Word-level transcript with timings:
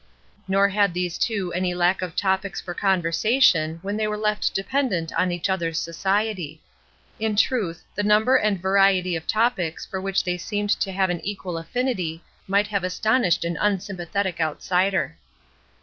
Nor 0.47 0.69
had 0.69 0.95
these 0.95 1.19
two 1.19 1.53
any 1.53 1.75
lack 1.75 2.01
of 2.01 2.15
topics 2.15 2.59
for 2.59 2.73
con 2.73 3.03
versation 3.03 3.77
when 3.83 3.97
they 3.97 4.07
were 4.07 4.17
left 4.17 4.51
dependent 4.55 5.13
on 5.13 5.31
each 5.31 5.47
other's 5.47 5.77
society. 5.79 6.59
In 7.19 7.35
truth, 7.35 7.83
the 7.93 8.01
number 8.01 8.35
and 8.35 8.59
variety 8.59 9.15
of 9.15 9.29
subjects 9.29 9.85
for 9.85 10.01
which 10.01 10.23
they 10.23 10.39
seemed 10.39 10.71
to 10.71 10.91
have 10.91 11.11
an 11.11 11.23
equal 11.23 11.55
affinity 11.55 12.23
might 12.47 12.65
have 12.65 12.83
astonished 12.83 13.45
an 13.45 13.57
unsympathetic 13.61 14.41
outsider. 14.41 15.17